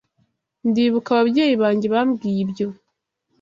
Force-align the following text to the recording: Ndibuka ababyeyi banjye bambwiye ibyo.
Ndibuka 0.67 1.09
ababyeyi 1.13 1.55
banjye 1.61 1.87
bambwiye 1.93 2.39
ibyo. 2.45 2.67